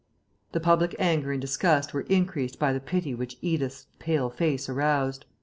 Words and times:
The 0.53 0.59
public 0.59 0.95
anger 0.97 1.31
and 1.31 1.39
disgust 1.39 1.93
were 1.93 2.01
increased 2.09 2.57
by 2.57 2.73
the 2.73 2.79
pity 2.79 3.13
which 3.13 3.37
Edith's 3.43 3.85
pale 3.99 4.31
face 4.31 4.67
aroused. 4.67 5.25